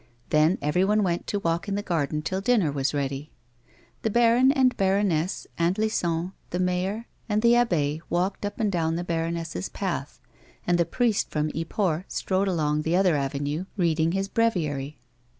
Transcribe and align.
Then 0.31 0.57
everyone 0.63 1.03
went 1.03 1.27
to 1.27 1.37
walk 1.37 1.67
in 1.67 1.75
the 1.75 1.83
garden 1.83 2.23
till 2.23 2.41
dinner 2.41 2.71
was 2.71 2.91
ready. 2.91 3.29
The 4.01 4.09
baron 4.09 4.51
and 4.51 4.75
baroness. 4.75 5.45
Aunt 5.59 5.77
Lison, 5.77 6.33
the 6.49 6.57
mayor, 6.57 7.05
and 7.29 7.43
the 7.43 7.55
abbe 7.55 8.01
walked 8.09 8.43
up 8.43 8.59
and 8.59 8.71
down 8.71 8.95
the 8.95 9.03
baroness's 9.03 9.69
path, 9.69 10.19
and 10.65 10.79
the 10.79 10.85
priest 10.87 11.29
from 11.29 11.51
Yport 11.53 12.11
strode 12.11 12.47
along 12.47 12.81
the 12.81 12.95
other 12.95 13.15
avenue 13.15 13.65
reading 13.77 14.13
his 14.13 14.27
breviary. 14.27 14.97